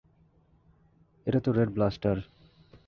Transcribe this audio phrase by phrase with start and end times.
[1.27, 2.17] এটা তো red blaster.